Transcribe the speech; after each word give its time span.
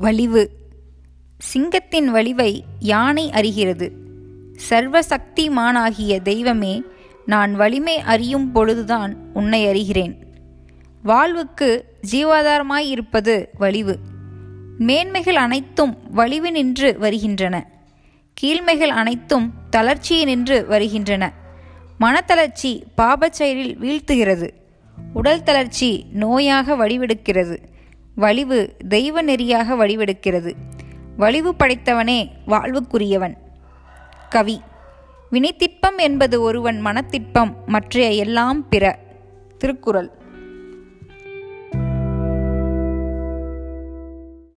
வலிவு. 0.00 0.50
சிங்கத்தின் 1.38 2.14
வலிவை 2.14 2.60
யானை 2.78 3.30
அறிகிறது. 3.30 3.92
சர்வசக்திமானாகிய 4.70 6.22
தெய்வமே 6.22 6.82
நான் 7.26 7.54
வலிமை 7.54 7.98
அறியும் 7.98 8.52
பொழுதுதான் 8.52 9.16
உன்னை 9.34 9.66
அறிகிறேன். 9.66 10.14
வாழ்வுக்கு 11.02 11.84
ஜீவாதாரமாயிருப்பது 12.12 13.46
வலிவு. 13.58 13.98
மேன்மைகள் 14.78 15.36
அனைத்தும் 15.36 15.98
வலிவு 16.10 16.50
நின்று 16.50 16.98
வருகின்றன. 16.98 17.70
கீழ்மைகள் 18.42 18.88
அனைத்தும் 18.88 19.52
தளர்ச்சியினின்று 19.76 20.66
வருகின்றன. 20.66 21.32
மனத்தளர்ச்சி 22.00 22.82
பாபச் 22.96 23.32
செயலில் 23.32 23.76
வீழ்த்துகிறது. 23.80 24.50
உடல் 25.12 25.42
தளர்ச்சி 25.42 26.04
நோயாக 26.20 26.76
வடிவெடுக்கிறது. 26.76 27.58
வலிவு 28.14 28.76
தெய்வ 28.88 29.22
நெறியாக 29.22 29.74
வடிவெடுக்கிறது 29.74 30.54
வலிவு 31.16 31.54
படைத்தவனே 31.58 32.30
வாழ்வுக்குரியவன். 32.46 33.34
கவி 34.28 34.60
வினைத்திட்பம் 35.32 35.96
என்பது 35.96 36.40
ஒருவன் 36.40 36.80
மனத்திட்பம் 36.80 37.56
மற்றைய 37.66 38.10
எல்லாம் 38.10 38.68
பிற. 38.68 38.98
திருக்குறள். 39.58 40.10